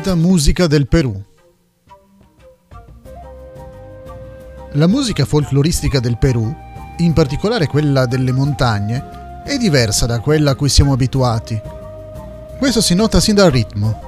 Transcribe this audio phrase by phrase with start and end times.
[0.00, 1.22] L'insolita musica del Perù.
[4.72, 6.50] La musica folcloristica del Perù,
[6.98, 11.60] in particolare quella delle montagne, è diversa da quella a cui siamo abituati.
[12.56, 14.00] Questo si nota sin dal ritmo.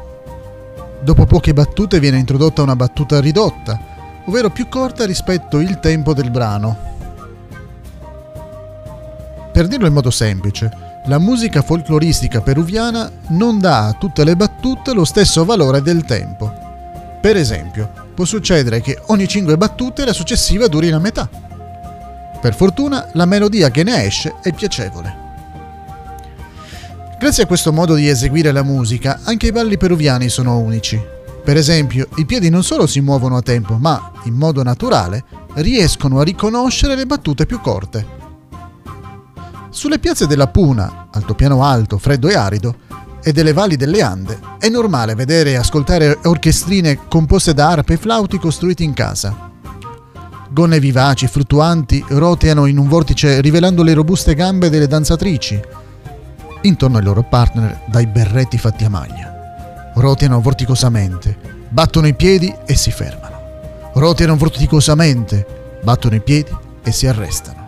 [1.03, 3.79] Dopo poche battute viene introdotta una battuta ridotta,
[4.25, 6.75] ovvero più corta rispetto il tempo del brano.
[9.53, 14.93] Per dirlo in modo semplice, la musica folcloristica peruviana non dà a tutte le battute
[14.93, 16.53] lo stesso valore del tempo.
[17.21, 21.29] Per esempio, può succedere che ogni 5 battute la successiva duri la metà.
[22.41, 25.21] Per fortuna, la melodia che ne esce è piacevole.
[27.19, 31.01] Grazie a questo modo di eseguire la musica, anche i balli peruviani sono unici.
[31.45, 36.21] Per esempio, i piedi non solo si muovono a tempo, ma, in modo naturale, riescono
[36.21, 38.22] a riconoscere le battute più corte.
[39.73, 42.75] Sulle piazze della Puna, altopiano alto, freddo e arido,
[43.23, 47.97] e delle valli delle Ande, è normale vedere e ascoltare orchestrine composte da arpe e
[47.97, 49.51] flauti costruiti in casa.
[50.51, 55.59] Gonne vivaci, fluttuanti, roteano in un vortice rivelando le robuste gambe delle danzatrici.
[56.61, 59.93] Intorno ai loro partner dai berretti fatti a maglia.
[59.95, 61.35] Roteano vorticosamente,
[61.71, 63.91] battono i piedi e si fermano.
[63.95, 67.62] Roteano vorticosamente, battono i piedi e si arrestano.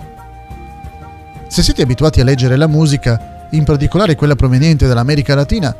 [1.54, 5.72] Se siete abituati a leggere la musica, in particolare quella proveniente dall'America Latina,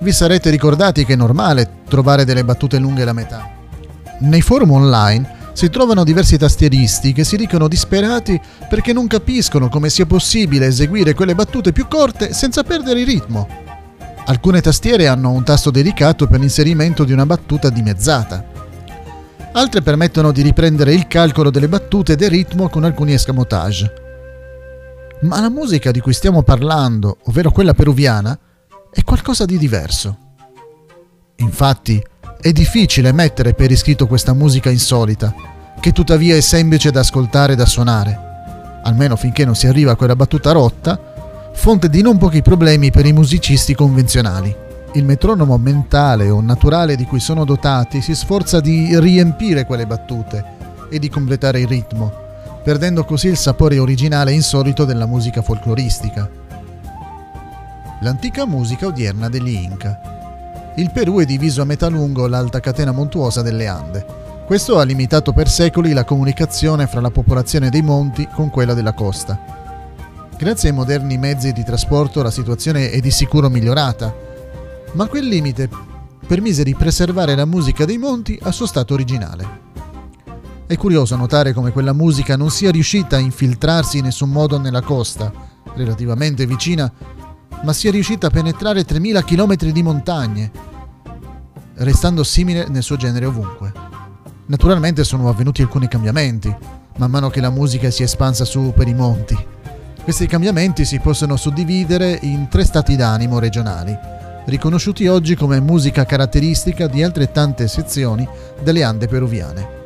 [0.00, 3.50] vi sarete ricordati che è normale trovare delle battute lunghe la metà.
[4.18, 8.38] Nei forum online si trovano diversi tastieristi che si dicono disperati
[8.68, 13.48] perché non capiscono come sia possibile eseguire quelle battute più corte senza perdere il ritmo.
[14.26, 18.44] Alcune tastiere hanno un tasto dedicato per l'inserimento di una battuta dimezzata.
[19.52, 24.11] Altre permettono di riprendere il calcolo delle battute e del ritmo con alcuni escamotage.
[25.22, 28.36] Ma la musica di cui stiamo parlando, ovvero quella peruviana,
[28.92, 30.16] è qualcosa di diverso.
[31.36, 32.02] Infatti,
[32.40, 35.32] è difficile mettere per iscritto questa musica insolita,
[35.78, 39.96] che tuttavia è semplice da ascoltare e da suonare, almeno finché non si arriva a
[39.96, 44.52] quella battuta rotta, fonte di non pochi problemi per i musicisti convenzionali.
[44.94, 50.44] Il metronomo mentale o naturale di cui sono dotati si sforza di riempire quelle battute
[50.90, 52.21] e di completare il ritmo,
[52.62, 56.30] perdendo così il sapore originale e insolito della musica folcloristica.
[58.00, 60.72] L'antica musica odierna degli Inca.
[60.76, 64.20] Il Perù è diviso a metà lungo l'alta catena montuosa delle Ande.
[64.46, 68.92] Questo ha limitato per secoli la comunicazione fra la popolazione dei monti con quella della
[68.92, 69.38] costa.
[70.36, 74.12] Grazie ai moderni mezzi di trasporto la situazione è di sicuro migliorata,
[74.92, 75.68] ma quel limite
[76.26, 79.70] permise di preservare la musica dei monti al suo stato originale.
[80.72, 84.80] È curioso notare come quella musica non sia riuscita a infiltrarsi in nessun modo nella
[84.80, 85.30] costa,
[85.74, 86.90] relativamente vicina,
[87.62, 90.50] ma sia riuscita a penetrare 3000 km di montagne,
[91.74, 93.70] restando simile nel suo genere ovunque.
[94.46, 96.56] Naturalmente sono avvenuti alcuni cambiamenti,
[96.96, 99.36] man mano che la musica si è espansa su per i monti.
[100.02, 103.94] Questi cambiamenti si possono suddividere in tre stati d'animo regionali,
[104.46, 108.26] riconosciuti oggi come musica caratteristica di altrettante sezioni
[108.62, 109.80] delle Ande peruviane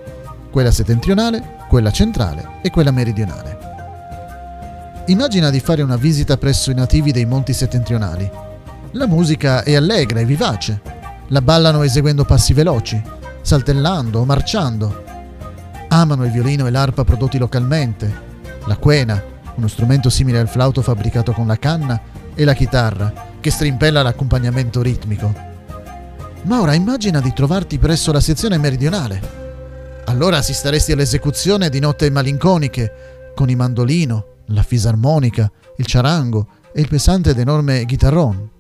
[0.57, 3.59] quella settentrionale, quella centrale e quella meridionale.
[5.05, 8.31] Immagina di fare una visita presso i nativi dei monti settentrionali.
[8.93, 10.81] La musica è allegra e vivace.
[11.27, 12.99] La ballano eseguendo passi veloci,
[13.43, 15.05] saltellando o marciando.
[15.89, 18.11] Amano il violino e l'arpa prodotti localmente,
[18.65, 19.23] la quena,
[19.57, 22.01] uno strumento simile al flauto fabbricato con la canna,
[22.35, 25.35] e la chitarra, che strimpella l'accompagnamento ritmico.
[26.45, 29.45] Ma ora immagina di trovarti presso la sezione meridionale
[30.07, 36.89] allora assisteresti all'esecuzione di note malinconiche, con il mandolino, la fisarmonica, il ciarango e il
[36.89, 38.51] pesante ed enorme chitarron.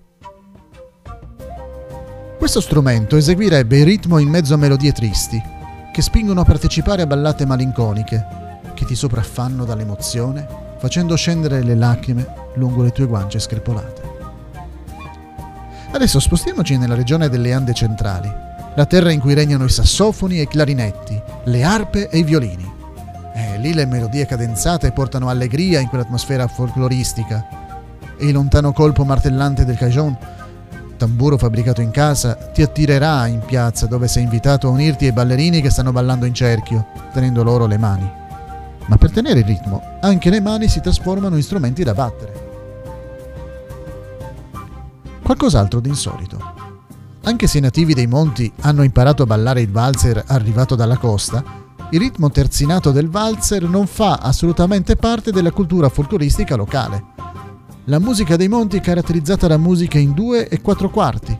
[2.38, 5.40] Questo strumento eseguirebbe il ritmo in mezzo a melodie tristi,
[5.92, 8.26] che spingono a partecipare a ballate malinconiche,
[8.74, 10.47] che ti sopraffanno dall'emozione,
[10.78, 14.03] facendo scendere le lacrime lungo le tue guance screpolate.
[15.92, 18.30] Adesso spostiamoci nella regione delle Ande centrali,
[18.76, 22.70] la terra in cui regnano i sassofoni e i clarinetti, le arpe e i violini.
[23.34, 27.48] Eh, lì le melodie cadenzate portano allegria in quell'atmosfera folcloristica.
[28.18, 30.16] E il lontano colpo martellante del cajon,
[30.98, 35.62] tamburo fabbricato in casa, ti attirerà in piazza dove sei invitato a unirti ai ballerini
[35.62, 38.10] che stanno ballando in cerchio, tenendo loro le mani.
[38.86, 42.44] Ma per tenere il ritmo, anche le mani si trasformano in strumenti da battere.
[45.22, 46.55] Qualcos'altro di insolito.
[47.26, 51.42] Anche se i nativi dei monti hanno imparato a ballare il valzer arrivato dalla costa,
[51.90, 57.04] il ritmo terzinato del valzer non fa assolutamente parte della cultura folcloristica locale.
[57.86, 61.36] La musica dei monti è caratterizzata da musica in due e quattro quarti.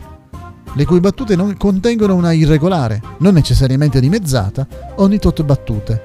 [0.75, 4.67] le cui battute non contengono una irregolare, non necessariamente dimezzata,
[4.97, 6.03] ogni tot battute,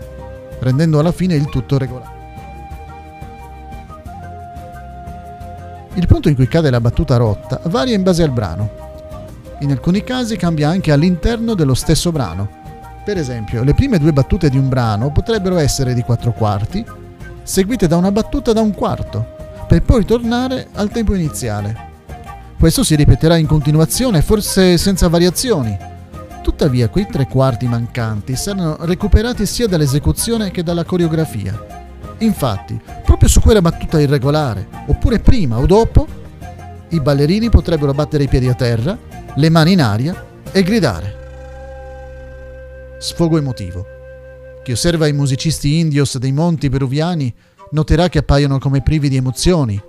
[0.59, 2.19] rendendo alla fine il tutto regolare.
[5.95, 8.90] Il punto in cui cade la battuta rotta varia in base al brano.
[9.61, 12.49] In alcuni casi cambia anche all'interno dello stesso brano.
[13.05, 16.83] Per esempio, le prime due battute di un brano potrebbero essere di quattro quarti,
[17.43, 19.23] seguite da una battuta da un quarto,
[19.67, 21.89] per poi tornare al tempo iniziale.
[22.57, 25.77] Questo si ripeterà in continuazione, forse senza variazioni.
[26.41, 31.53] Tuttavia, quei tre quarti mancanti saranno recuperati sia dall'esecuzione che dalla coreografia.
[32.17, 36.07] Infatti, proprio su quella battuta irregolare, oppure prima o dopo,
[36.89, 38.97] i ballerini potrebbero battere i piedi a terra,
[39.35, 41.19] le mani in aria e gridare.
[42.99, 43.85] Sfogo emotivo.
[44.63, 47.33] Chi osserva i musicisti indios dei monti peruviani
[47.71, 49.81] noterà che appaiono come privi di emozioni,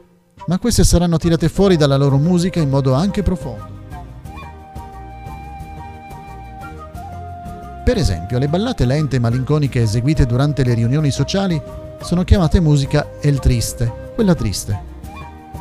[0.46, 3.80] ma queste saranno tirate fuori dalla loro musica in modo anche profondo.
[7.84, 11.60] Per esempio, le ballate lente e malinconiche eseguite durante le riunioni sociali
[12.00, 14.90] sono chiamate musica el triste, quella triste.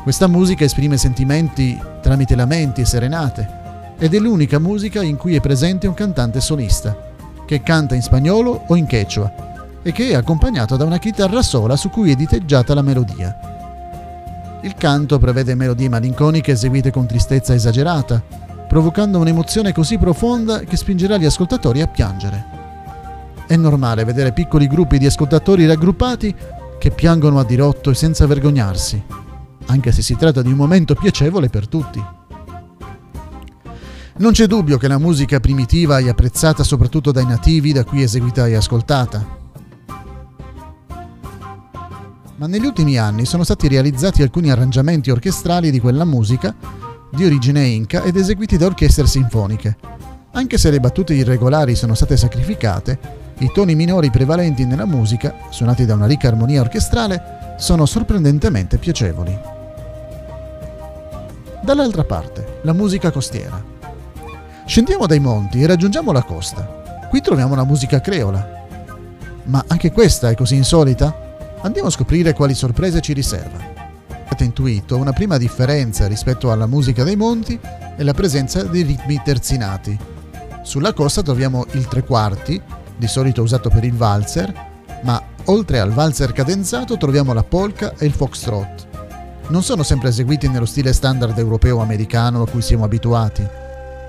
[0.04, 3.60] Questa musica esprime sentimenti tramite lamenti e serenate
[4.02, 7.14] ed è l'unica musica in cui è presente un cantante solista,
[7.46, 11.76] che canta in spagnolo o in quechua e che è accompagnato da una chitarra sola
[11.76, 14.58] su cui è diteggiata la melodia.
[14.62, 18.20] Il canto prevede melodie malinconiche eseguite con tristezza esagerata,
[18.66, 22.46] provocando un'emozione così profonda che spingerà gli ascoltatori a piangere.
[23.46, 26.34] È normale vedere piccoli gruppi di ascoltatori raggruppati
[26.76, 29.00] che piangono a dirotto e senza vergognarsi,
[29.66, 32.21] anche se si tratta di un momento piacevole per tutti.
[34.18, 38.46] Non c'è dubbio che la musica primitiva è apprezzata soprattutto dai nativi da cui eseguita
[38.46, 39.40] e ascoltata
[42.42, 46.52] ma negli ultimi anni sono stati realizzati alcuni arrangiamenti orchestrali di quella musica
[47.08, 49.76] di origine inca ed eseguiti da orchestre sinfoniche.
[50.32, 52.98] Anche se le battute irregolari sono state sacrificate,
[53.38, 59.38] i toni minori prevalenti nella musica, suonati da una ricca armonia orchestrale, sono sorprendentemente piacevoli.
[61.62, 63.71] Dall'altra parte, la musica costiera.
[64.64, 66.82] Scendiamo dai monti e raggiungiamo la costa.
[67.10, 68.60] Qui troviamo una musica creola.
[69.44, 71.34] Ma anche questa è così insolita?
[71.62, 73.58] Andiamo a scoprire quali sorprese ci riserva.
[74.24, 77.58] Avete intuito una prima differenza rispetto alla musica dei monti
[77.96, 79.98] è la presenza di ritmi terzinati.
[80.62, 82.60] Sulla costa troviamo il tre quarti,
[82.96, 84.54] di solito usato per il valzer,
[85.02, 88.88] ma oltre al valzer cadenzato troviamo la polka e il foxtrot.
[89.48, 93.60] Non sono sempre eseguiti nello stile standard europeo o americano a cui siamo abituati.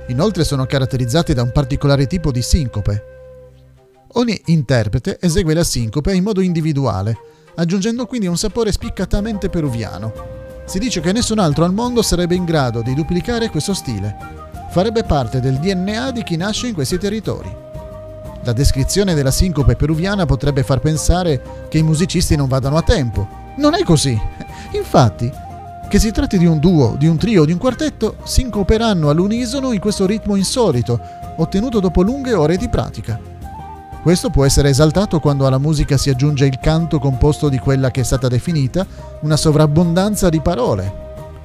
[0.08, 3.04] Inoltre sono caratterizzati da un particolare tipo di sincope.
[4.14, 7.18] Ogni interprete esegue la sincope in modo individuale,
[7.56, 10.12] aggiungendo quindi un sapore spiccatamente peruviano.
[10.66, 14.16] Si dice che nessun altro al mondo sarebbe in grado di duplicare questo stile.
[14.72, 17.62] Farebbe parte del DNA di chi nasce in questi territori.
[18.44, 23.28] La descrizione della sincope peruviana potrebbe far pensare che i musicisti non vadano a tempo.
[23.58, 24.20] Non è così.
[24.74, 25.32] Infatti,
[25.94, 29.80] che si tratti di un duo, di un trio di un quartetto, sincoperanno all'unisono in
[29.80, 31.00] questo ritmo insolito,
[31.38, 33.20] ottenuto dopo lunghe ore di pratica.
[34.02, 38.02] Questo può essere esaltato quando alla musica si aggiunge il canto composto di quella che
[38.02, 38.88] è stata definita
[39.20, 40.94] una sovrabbondanza di parole.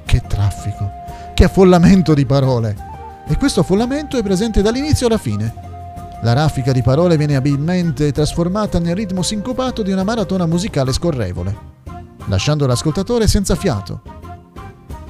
[0.03, 0.93] Che traffico,
[1.35, 2.75] che affollamento di parole!
[3.27, 5.53] E questo affollamento è presente dall'inizio alla fine.
[6.23, 11.55] La raffica di parole viene abilmente trasformata nel ritmo sincopato di una maratona musicale scorrevole,
[12.25, 14.17] lasciando l'ascoltatore senza fiato.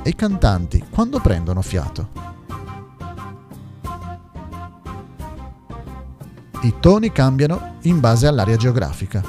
[0.09, 2.09] E cantanti quando prendono fiato?
[6.63, 9.21] I toni cambiano in base all'area geografica.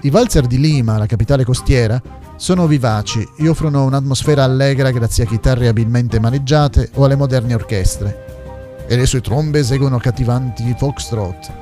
[0.00, 2.02] I valzer di Lima, la capitale costiera,
[2.34, 8.86] sono vivaci e offrono un'atmosfera allegra grazie a chitarre abilmente maneggiate o alle moderne orchestre.
[8.88, 11.52] E le sue trombe eseguono cattivanti foxtrot.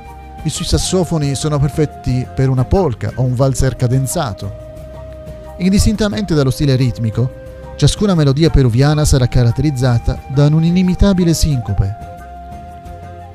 [0.45, 4.51] I suoi sassofoni sono perfetti per una polka o un valzer cadenzato.
[5.59, 7.45] Indistintamente dallo stile ritmico,
[7.79, 11.95] ciascuna melodia peruviana sarà caratterizzata da un'inimitabile sincope,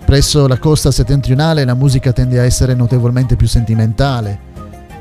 [0.04, 4.38] Presso la costa settentrionale la musica tende a essere notevolmente più sentimentale.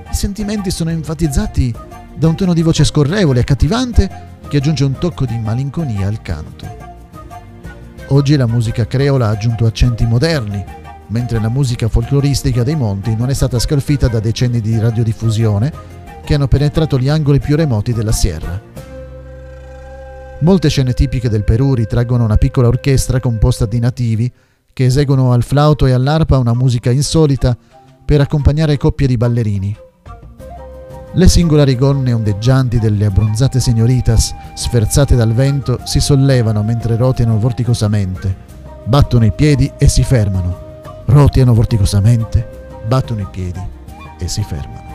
[0.10, 1.76] I sentimenti sono enfatizzati
[2.16, 4.10] da un tono di voce scorrevole e accattivante
[4.48, 6.66] che aggiunge un tocco di malinconia al canto.
[8.08, 10.64] Oggi la musica creola ha aggiunto accenti moderni,
[11.08, 15.72] mentre la musica folcloristica dei monti non è stata scalfita da decenni di radiodiffusione
[16.24, 18.73] che hanno penetrato gli angoli più remoti della Sierra.
[20.44, 24.30] Molte scene tipiche del Perù ritraggono una piccola orchestra composta di nativi
[24.74, 27.56] che eseguono al flauto e all'arpa una musica insolita
[28.04, 29.78] per accompagnare coppie di ballerini.
[31.14, 38.36] Le singolari gonne ondeggianti delle abbronzate signoritas, sferzate dal vento, si sollevano mentre roteano vorticosamente.
[38.84, 40.82] Battono i piedi e si fermano.
[41.06, 43.62] Roteano vorticosamente, battono i piedi
[44.20, 44.93] e si fermano.